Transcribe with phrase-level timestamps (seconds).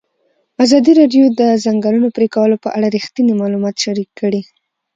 [0.65, 4.41] ازادي راډیو د د ځنګلونو پرېکول په اړه رښتیني معلومات شریک کړي.